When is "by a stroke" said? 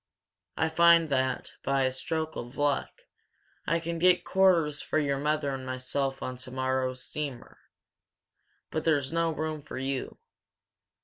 1.61-2.35